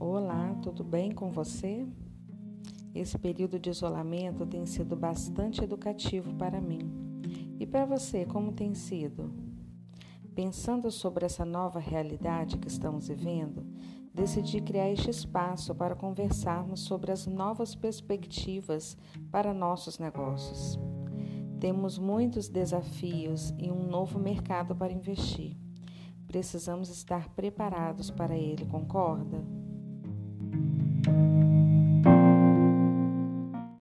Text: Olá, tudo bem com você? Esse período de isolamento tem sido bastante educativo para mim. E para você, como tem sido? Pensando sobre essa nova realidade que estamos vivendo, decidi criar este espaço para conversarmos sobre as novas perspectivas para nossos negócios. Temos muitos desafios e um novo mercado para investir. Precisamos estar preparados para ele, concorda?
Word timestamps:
Olá, 0.00 0.56
tudo 0.60 0.82
bem 0.82 1.12
com 1.12 1.30
você? 1.30 1.86
Esse 2.92 3.16
período 3.16 3.60
de 3.60 3.70
isolamento 3.70 4.44
tem 4.44 4.66
sido 4.66 4.96
bastante 4.96 5.62
educativo 5.62 6.34
para 6.34 6.60
mim. 6.60 7.22
E 7.60 7.64
para 7.66 7.84
você, 7.84 8.26
como 8.26 8.52
tem 8.52 8.74
sido? 8.74 9.32
Pensando 10.34 10.90
sobre 10.90 11.24
essa 11.24 11.44
nova 11.44 11.78
realidade 11.78 12.58
que 12.58 12.66
estamos 12.66 13.06
vivendo, 13.06 13.64
decidi 14.12 14.60
criar 14.60 14.90
este 14.90 15.10
espaço 15.10 15.72
para 15.74 15.94
conversarmos 15.94 16.80
sobre 16.80 17.12
as 17.12 17.26
novas 17.28 17.76
perspectivas 17.76 18.96
para 19.30 19.54
nossos 19.54 20.00
negócios. 20.00 20.76
Temos 21.60 21.98
muitos 21.98 22.48
desafios 22.48 23.54
e 23.56 23.70
um 23.70 23.86
novo 23.86 24.18
mercado 24.18 24.74
para 24.74 24.92
investir. 24.92 25.56
Precisamos 26.26 26.90
estar 26.90 27.28
preparados 27.28 28.10
para 28.10 28.36
ele, 28.36 28.66
concorda? 28.66 29.63